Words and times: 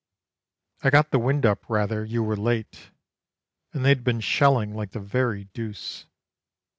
I 0.81 0.89
got 0.89 1.11
the 1.11 1.19
wind 1.19 1.45
up 1.45 1.69
rather: 1.69 2.03
you 2.03 2.23
were 2.23 2.35
late, 2.35 2.89
And 3.71 3.85
they'd 3.85 4.03
been 4.03 4.19
shelling 4.19 4.73
like 4.73 4.93
the 4.93 4.99
very 4.99 5.43
deuce. 5.53 6.07